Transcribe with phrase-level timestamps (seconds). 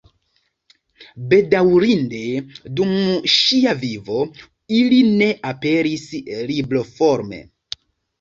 [1.33, 2.21] Bedaŭrinde
[2.79, 2.93] dum
[3.33, 4.23] ŝia vivo
[4.79, 6.07] ili ne aperis
[6.49, 7.43] libroforme.